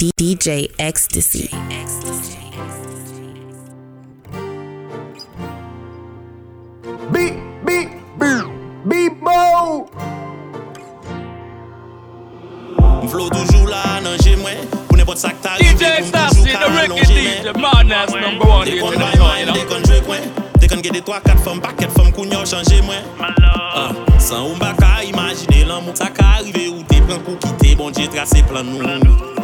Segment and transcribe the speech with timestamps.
[0.00, 1.48] DJ Ecstasy.
[1.52, 2.38] DJ Ecstasy.
[7.12, 7.36] Beep,
[7.66, 8.46] beep, beep,
[8.88, 9.84] beep, bo!
[13.04, 17.04] M'flo toujou la nanje mwen, pou ne pot sak ta rive, DJ Ecstasy, the reggae
[17.04, 19.52] DJ, man as number one DJ nan yon.
[19.52, 20.24] Dekon jwe kwen,
[20.64, 23.04] dekon gede 3-4 fom, paket fom kounyo chanje mwen.
[23.20, 27.36] Ah, San ou mba ka imajine lan moun, sak ka rive ou te pren pou
[27.36, 29.39] kite, bon diye trase plan nou.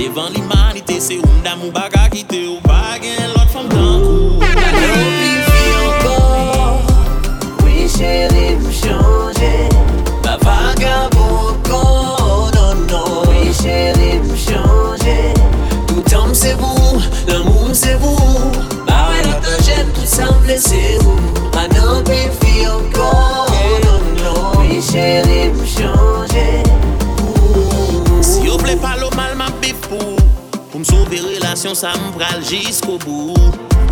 [0.00, 2.58] Devant l'humanité, c'est ou baka quitter ou
[2.98, 4.40] gain l'autre femme dans cou.
[7.62, 9.68] Oui chérie, vous changez.
[10.24, 13.22] Ma vagabond, oh non, non.
[13.28, 15.34] Oui chérie, vous changez.
[15.86, 16.79] Tout l'amour
[31.70, 33.34] relation ça me pral jusqu'au bout.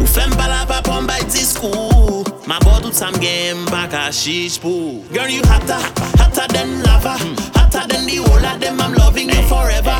[0.01, 2.25] Ou femme pas la pa pour m'bay discours.
[2.47, 5.03] Ma boy tout ça me game pas qu'à chiche pour.
[5.13, 5.81] Girl you hotter,
[6.19, 7.17] hotter than lava.
[7.55, 9.97] Hotter than the whole of them I'm loving you forever.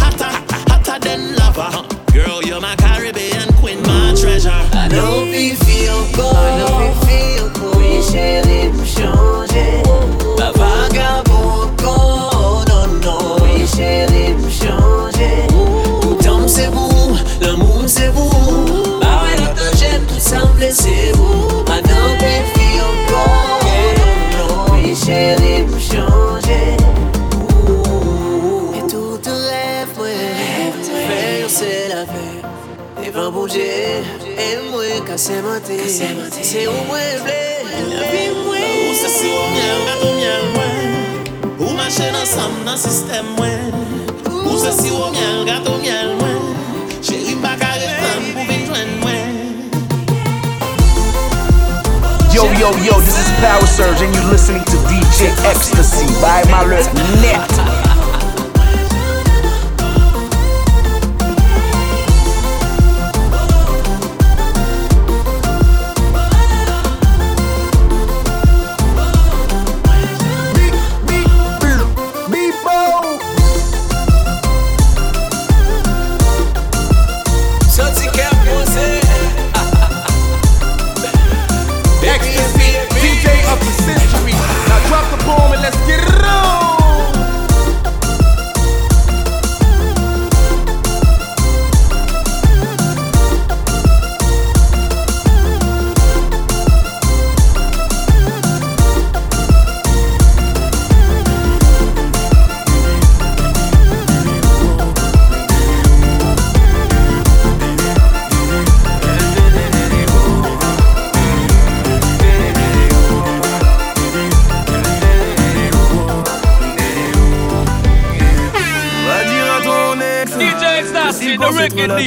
[0.00, 0.32] Hotter,
[0.70, 1.84] hotter than lava.
[2.12, 4.50] Girl you're my Caribbean queen, my treasure.
[4.72, 9.85] I know we feel cold, I know we feel cold Oui chérie, vous changez
[33.06, 34.02] paix Et va bouger
[34.38, 37.42] Et moi, casser ma où moi, blé
[37.90, 42.52] La vie, moi Ou se si ou miel, gato miel mwen Ou mache nan sam
[42.64, 43.72] nan sistem mwen
[44.44, 46.40] Ou se si ou miel, gato miel mwen
[47.02, 49.34] Chéri pa ka retan pou vin jwen mwen
[52.34, 56.04] Yo, yo, yo, this is Power Surge, and you're listening to DJ Ecstasy.
[56.20, 56.84] By Malheur
[57.22, 57.55] Net.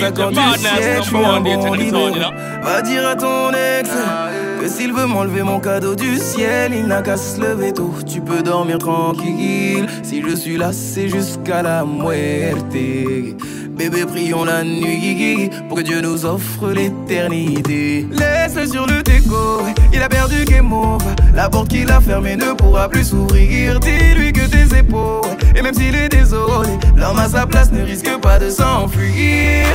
[0.10, 2.12] L'attaquant du siècle, je un bon.
[2.64, 3.90] Va dire à ton ex
[4.62, 7.94] que s'il veut m'enlever mon cadeau du ciel, il n'a qu'à se lever tôt.
[8.06, 9.88] Tu peux dormir tranquille.
[10.04, 12.76] Si je suis là, c'est jusqu'à la muerte.
[13.70, 18.08] Bébé, prions la nuit pour que Dieu nous offre l'éternité.
[18.12, 21.09] Laisse-le sur le déco, il a perdu game over.
[21.40, 23.80] La porte qu'il a fermée ne pourra plus s'ouvrir.
[23.80, 26.68] Dis-lui que tes épaules, et même s'il est désolé,
[26.98, 29.66] l'homme à sa place ne risque pas de s'enfuir.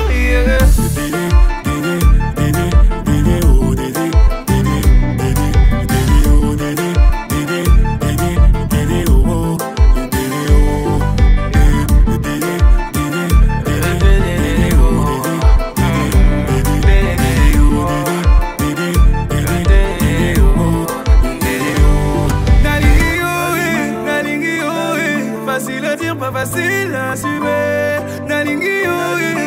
[26.44, 28.00] Facile à assumer.
[28.28, 29.44] Nalingi eh.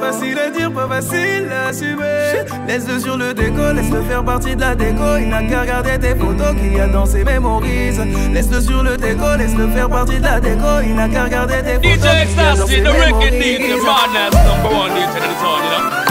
[0.00, 2.44] Facile à dire, pas facile à assumer.
[2.68, 5.16] Laisse-le sur le déco, laisse-le faire partie de la déco.
[5.18, 7.92] Il n'a qu'à regarder tes photos qu'il y a dans ses mémories.
[8.32, 10.80] Laisse-le sur le déco, laisse-le faire partie de la déco.
[10.84, 13.22] Il n'a qu'à regarder tes photos DJ qu'il y a dans Stassi, ses the record.
[13.22, 16.05] DJ, madness number one the you know.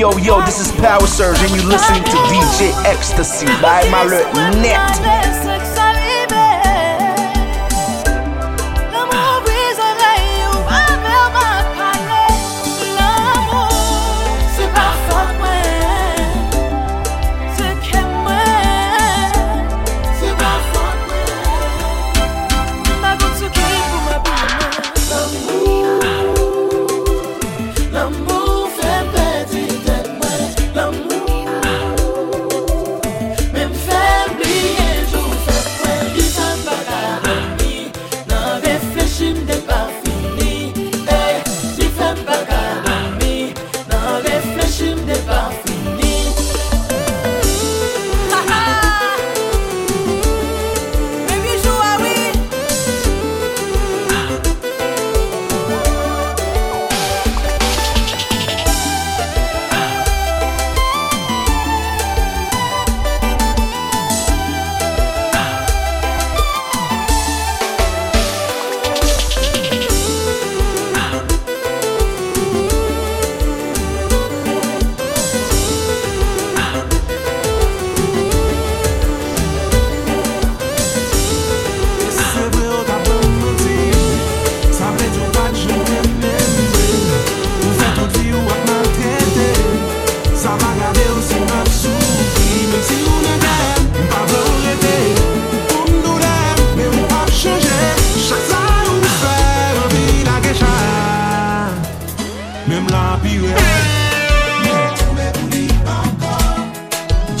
[0.00, 4.06] yo, yo, this is Power Surge, and you listening to DJ Ecstasy by my
[4.62, 5.59] net.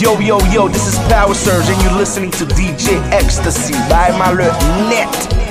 [0.00, 4.50] Yo, yo, yo, this is Power Surge, and you're listening to DJ Ecstasy by Malheur
[4.88, 5.49] Net.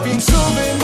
[0.00, 0.79] I've been so many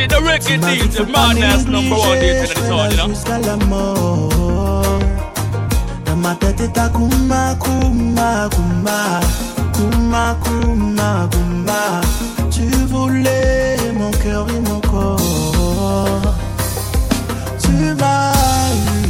[0.00, 3.90] see the reggae DJ, madness number one DJ in the town, you know?
[6.92, 8.48] Kuma kuma
[9.74, 12.00] kuma kuma kuma
[12.50, 16.34] Tu voulais mon cœur et mon corps.
[17.62, 19.04] Tu m'as eu,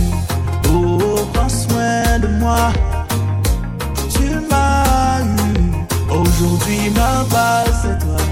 [0.72, 2.72] oh prends soin de moi.
[4.14, 5.56] Tu m'as eu,
[6.10, 8.29] aujourd'hui ma base c'est toi.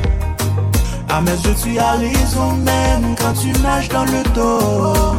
[1.11, 5.17] Ah, à mes yeux, tu as raison, même quand tu nages dans le dos.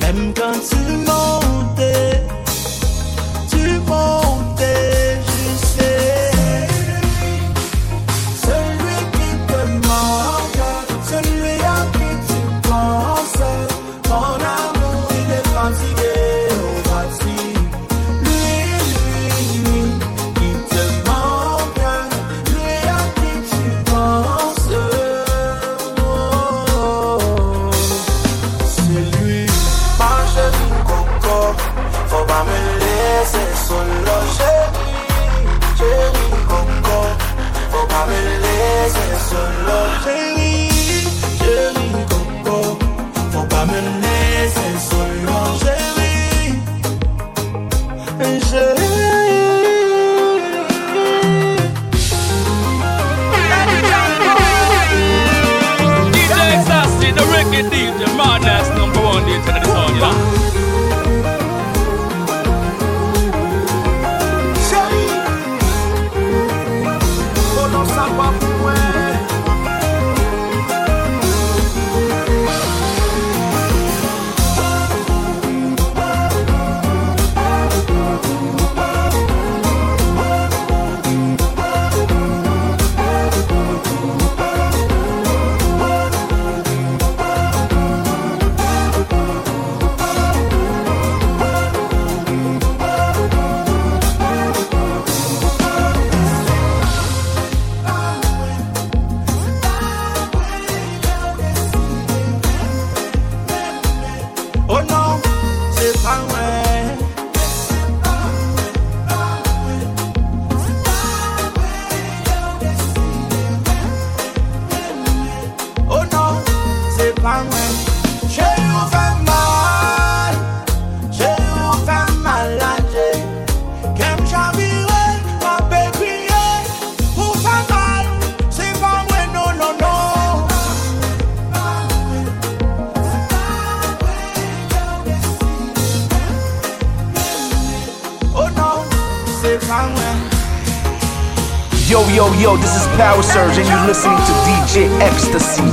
[0.00, 0.76] Même quand tu
[1.06, 2.33] montes.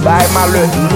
[0.04, 0.91] Baye malè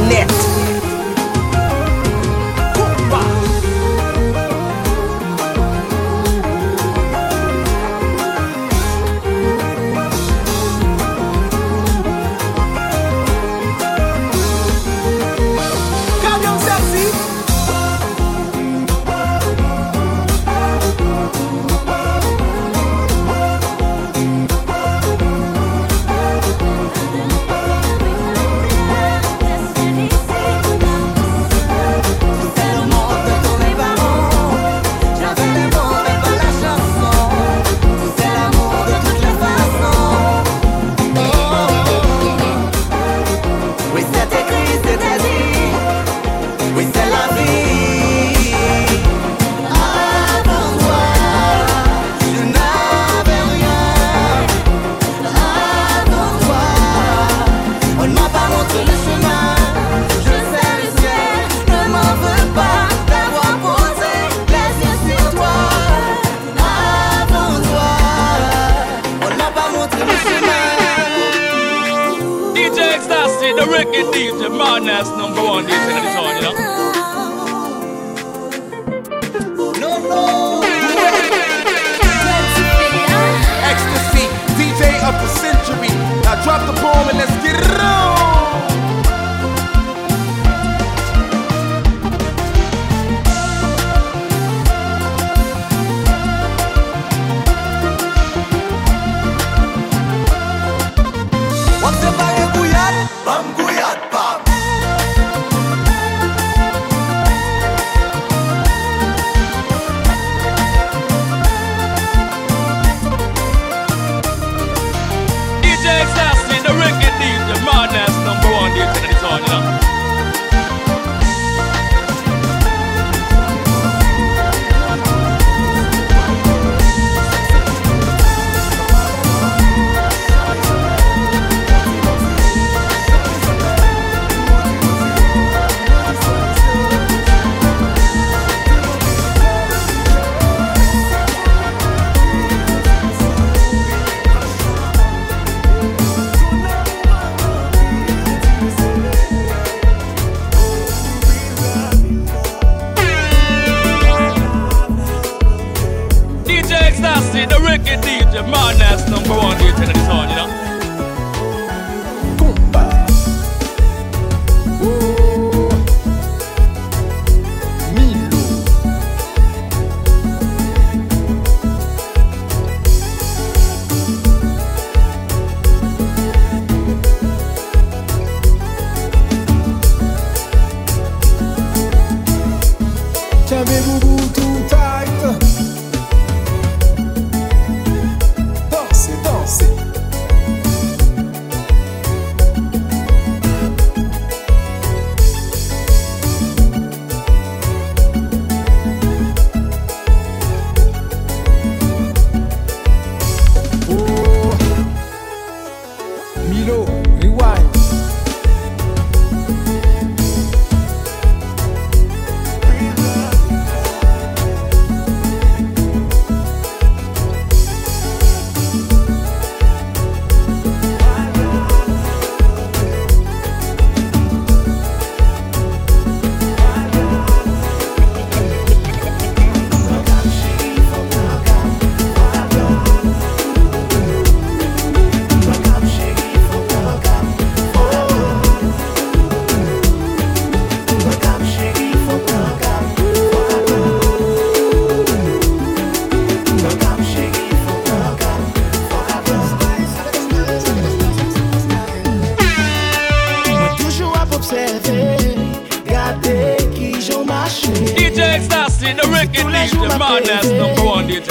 [259.74, 261.22] voyage de madness, number you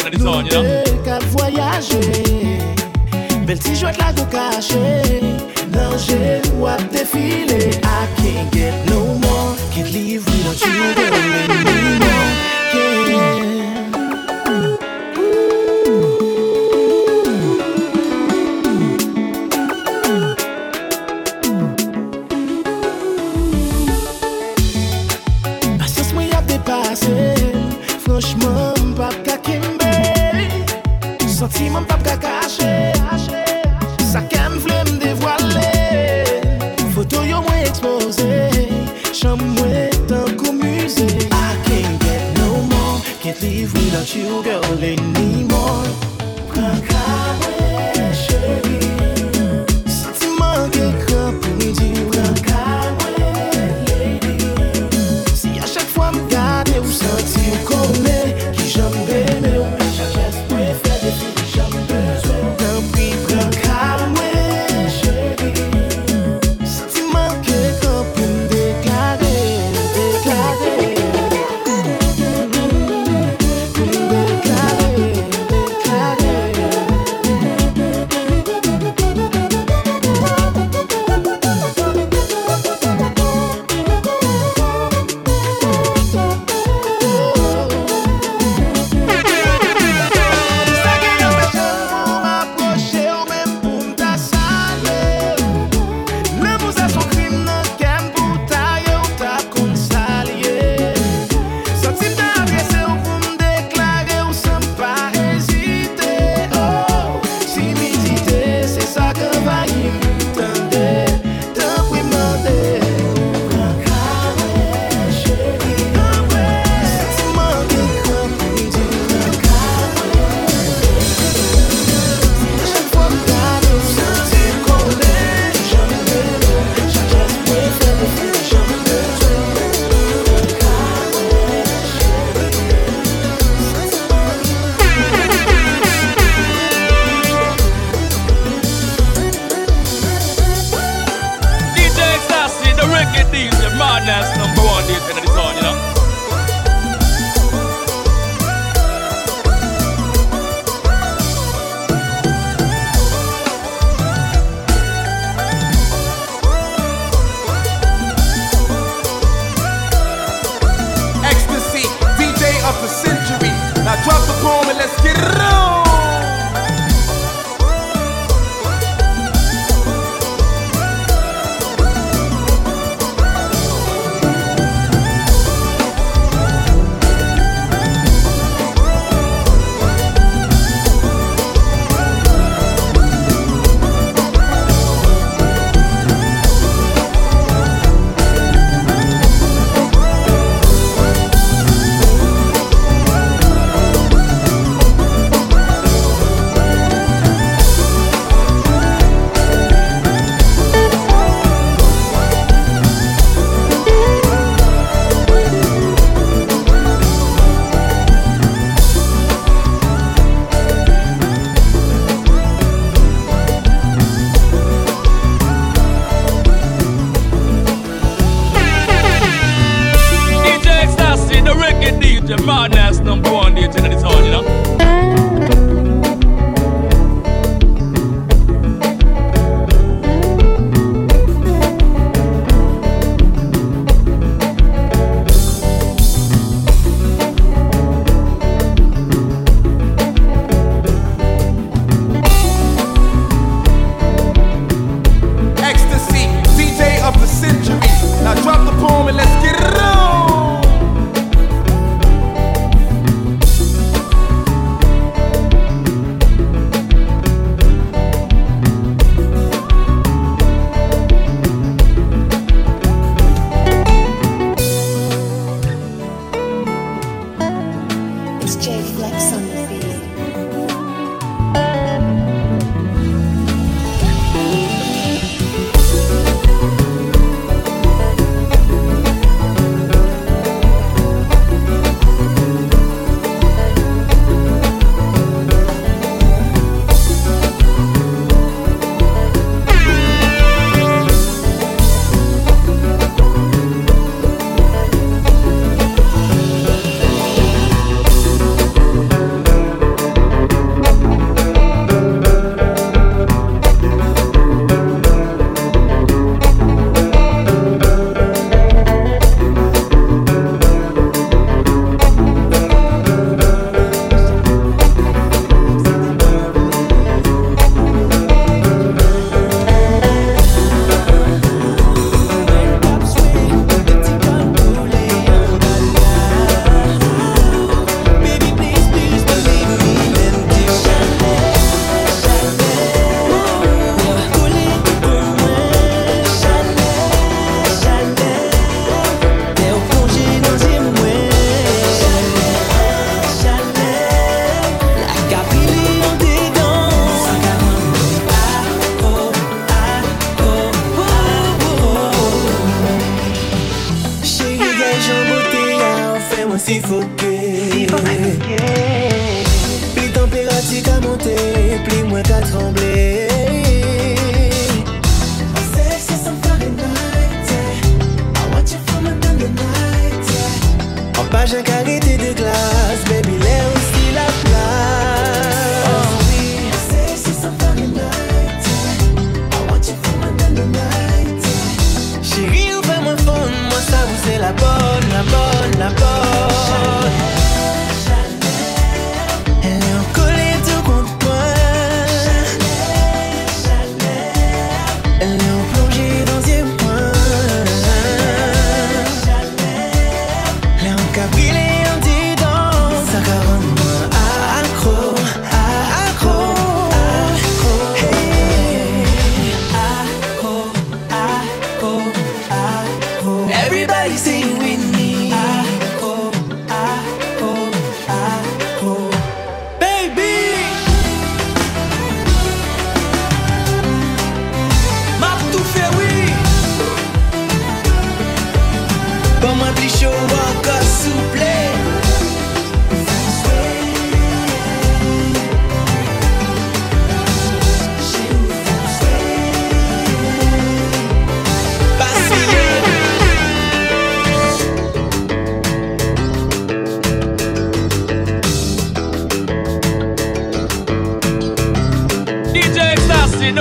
[1.30, 2.00] voyager,
[3.98, 5.20] la go cachée,
[5.70, 6.33] danger.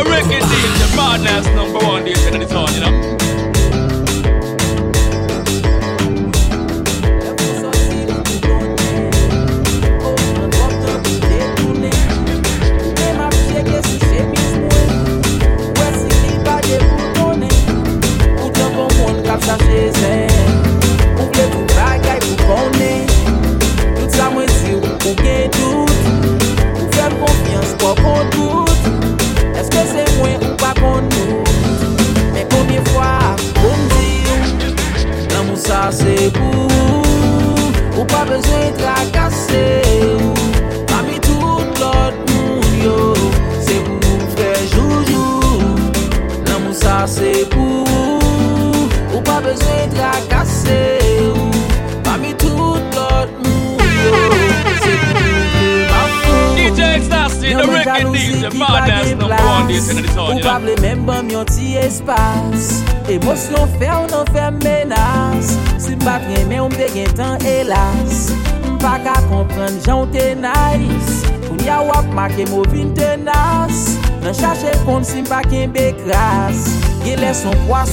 [0.03, 1.52] Ecstasy, the reggae DJ, madness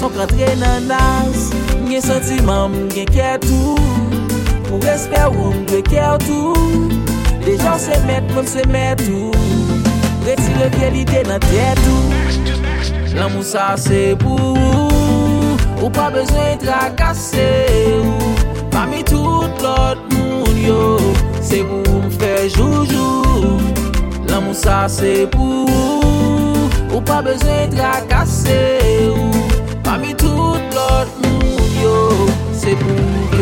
[0.00, 1.50] Son kontre nan nas
[1.84, 3.74] Mgen sentiman mgen kè tou.
[4.70, 6.86] Mwen respè ou mwen kè tou.
[7.44, 9.28] Le jan se met mwen se met tou.
[10.24, 12.30] Retire vyelide nan tè tou.
[13.18, 15.90] Lan mousa se pou Ou.
[15.92, 17.50] Pa bezwen trakase
[17.98, 18.32] ou.
[18.72, 20.96] Pa mi tout lot moun yo.
[21.44, 23.58] Se pou mfe joujou.
[24.32, 25.68] Lan mousa se pou
[26.88, 27.04] Ou.
[27.04, 28.62] Pa bezwen trakase
[29.10, 29.39] ou.
[31.22, 32.08] murió,
[32.52, 33.39] se murió.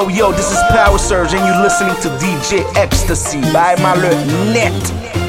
[0.00, 3.94] Yo, yo, this is Power Surge, and you're listening to DJ Ecstasy by my
[4.50, 5.19] net.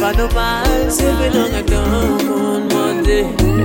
[0.00, 0.90] pa nou pal.
[0.92, 3.18] Se ve nan ak tan kon mande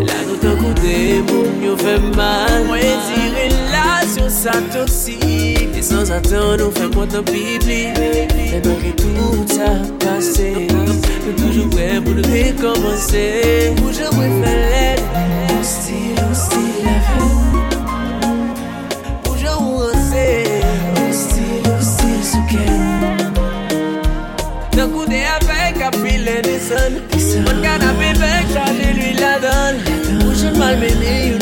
[0.10, 0.96] La nou tan koute
[1.30, 2.58] moun yo fe mal.
[2.68, 8.62] Mwen di relasyon sa toksik E san sa tan nou fe kontan pi pli Fè
[8.64, 9.74] nan ki tout sa
[10.04, 13.28] pase Nou toujou kwe pou nou rekomanse
[13.82, 14.88] Pou jè mwen fè lè
[15.52, 17.31] Ou stil, ou stil la fè.
[26.72, 27.43] personne.
[27.43, 30.26] Mon canapé bête, j'avais lui la donne.
[30.26, 31.34] Où j'ai mal mené,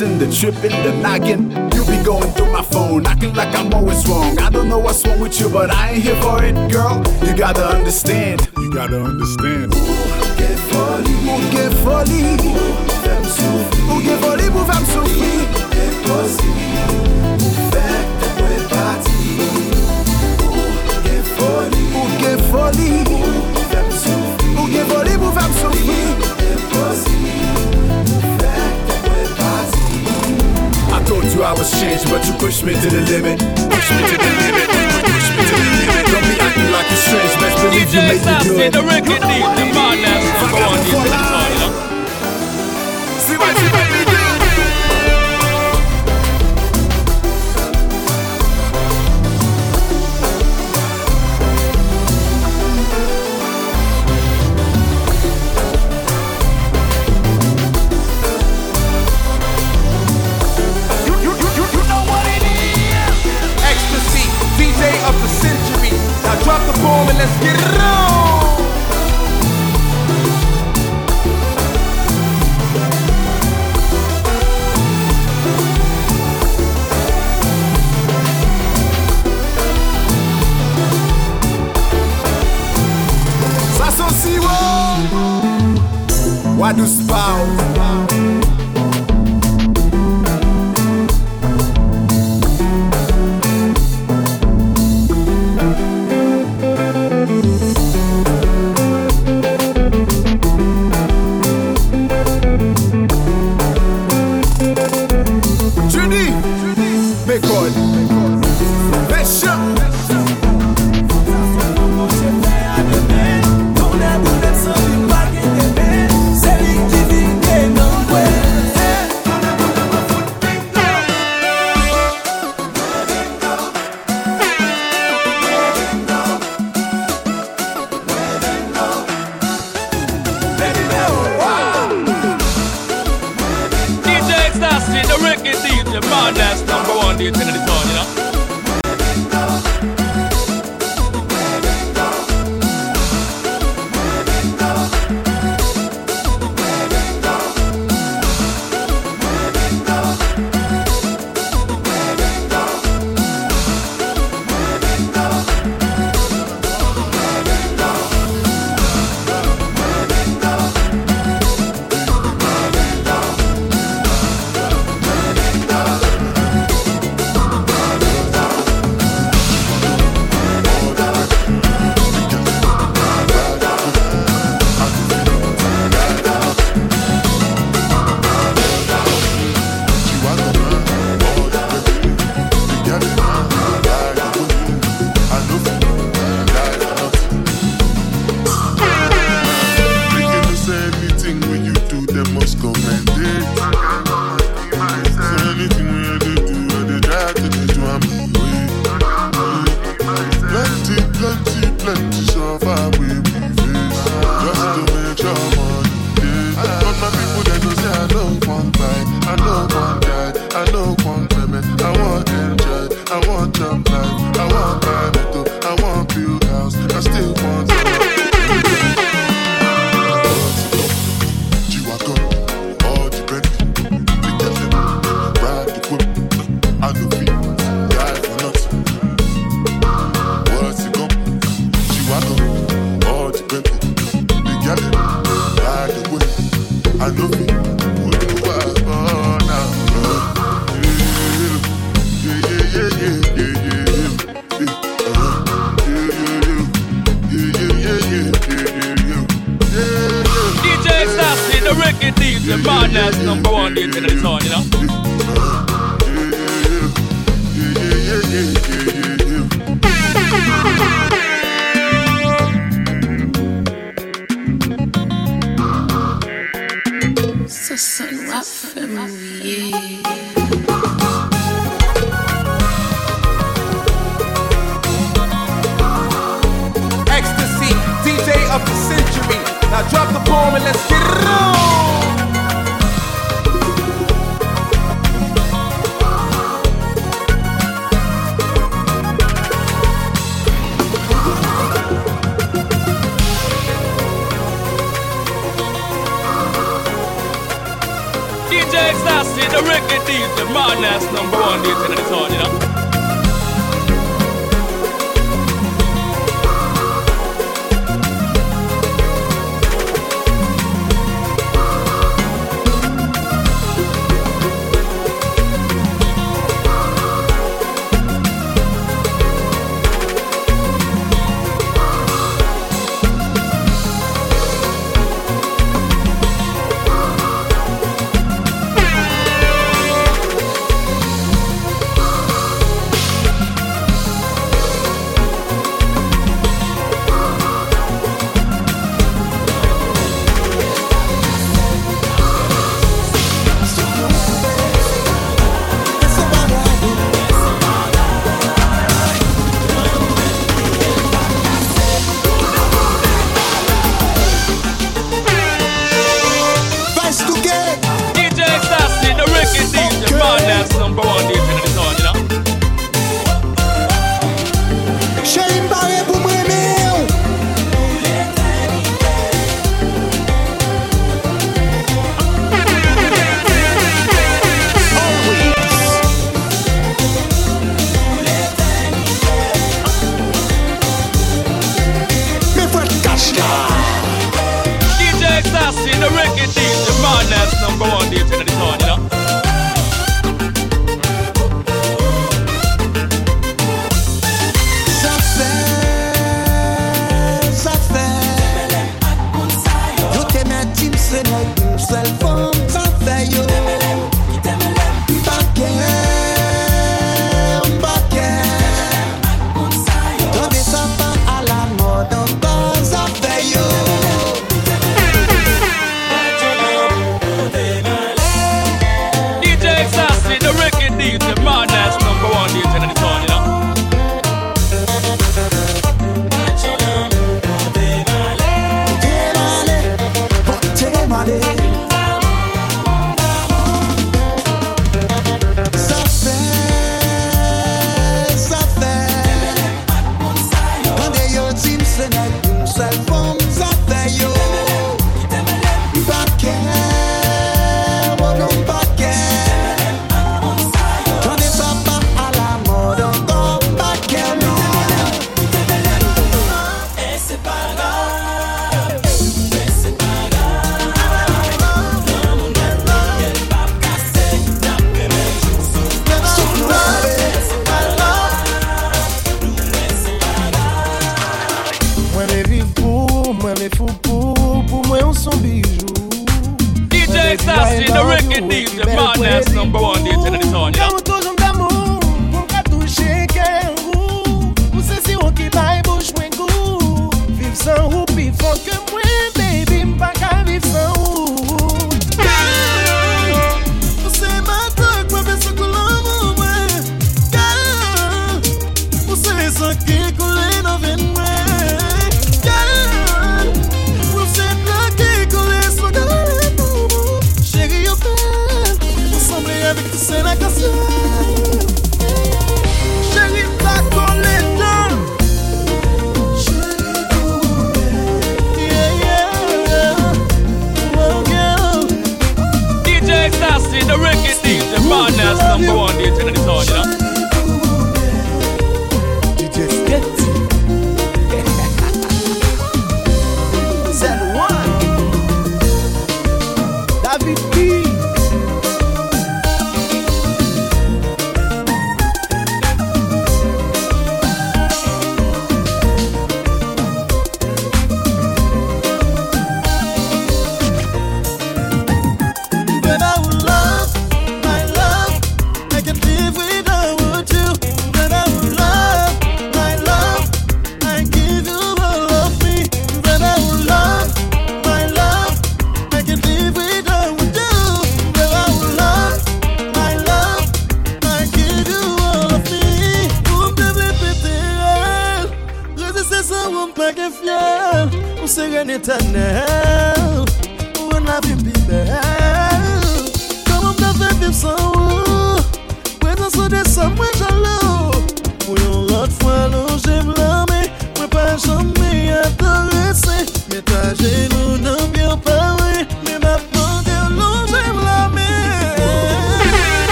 [0.00, 1.50] missing, the tripping, the nagging.
[1.74, 4.38] You be going through my phone, acting like I'm always wrong.
[4.38, 7.02] I don't know what's wrong with you, but I ain't here for it, girl.
[7.26, 8.48] You gotta understand.
[8.56, 9.72] You gotta understand.
[9.72, 11.12] Get funny,
[11.50, 12.36] get funny.
[14.02, 15.46] Get funny, move, I'm so free.
[15.70, 15.92] Get
[22.50, 23.04] funny,
[24.70, 25.19] get funny.
[31.40, 33.40] you I was changed, but you pushed me to the limit.
[33.40, 34.68] Push me to the limit.
[35.08, 36.04] Push me to the limit.
[36.12, 37.32] Don't be acting like you're strange.
[37.64, 38.04] Believe you.
[38.68, 40.04] The record deep, the man
[40.52, 41.68] on in the.
[43.24, 43.99] See what you make me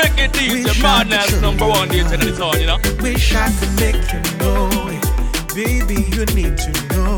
[0.00, 2.78] The record DJ, madness number one DJ in the town, you know.
[3.02, 5.04] Wish I could make you know it.
[5.54, 7.09] Baby, you need to know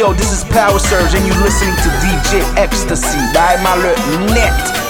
[0.00, 3.92] Yo, this is Power Surge, and you're listening to DJ Ecstasy by my le
[4.32, 4.89] net.